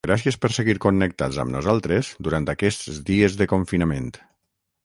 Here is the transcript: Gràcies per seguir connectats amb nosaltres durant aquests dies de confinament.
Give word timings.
Gràcies 0.09 0.37
per 0.45 0.49
seguir 0.55 0.73
connectats 0.85 1.37
amb 1.43 1.55
nosaltres 1.57 2.11
durant 2.29 2.49
aquests 2.57 3.01
dies 3.11 3.39
de 3.43 3.49
confinament. 3.57 4.13